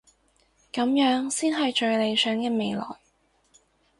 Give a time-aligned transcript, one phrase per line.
[0.73, 2.83] 噉樣先係最理想嘅未來